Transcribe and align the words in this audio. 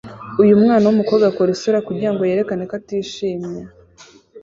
Uyu 0.41 0.59
mwana 0.61 0.83
wumukobwa 0.85 1.25
akora 1.27 1.49
isura 1.55 1.85
kugirango 1.87 2.21
yerekane 2.29 2.63
ko 2.69 2.73
atishimye 2.79 3.61